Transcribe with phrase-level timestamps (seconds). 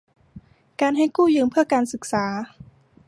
[0.81, 2.25] การให้กู้ยืมเพื่อการศึกษา